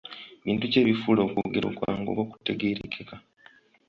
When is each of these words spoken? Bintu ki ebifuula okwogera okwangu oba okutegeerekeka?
Bintu 0.45 0.63
ki 0.71 0.77
ebifuula 0.83 1.21
okwogera 1.23 1.65
okwangu 1.71 2.07
oba 2.11 2.21
okutegeerekeka? 2.25 3.15